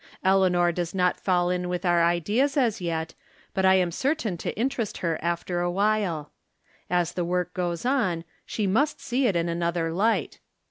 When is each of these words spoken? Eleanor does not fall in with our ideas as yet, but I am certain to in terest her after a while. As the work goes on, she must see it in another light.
Eleanor 0.23 0.71
does 0.71 0.95
not 0.95 1.19
fall 1.19 1.51
in 1.51 1.69
with 1.69 1.85
our 1.85 2.03
ideas 2.03 2.57
as 2.57 2.81
yet, 2.81 3.13
but 3.53 3.65
I 3.67 3.75
am 3.75 3.91
certain 3.91 4.35
to 4.37 4.59
in 4.59 4.67
terest 4.67 4.97
her 5.01 5.19
after 5.21 5.59
a 5.59 5.69
while. 5.69 6.31
As 6.89 7.11
the 7.11 7.23
work 7.23 7.53
goes 7.53 7.85
on, 7.85 8.23
she 8.43 8.65
must 8.65 8.99
see 8.99 9.27
it 9.27 9.35
in 9.35 9.47
another 9.47 9.93
light. 9.93 10.39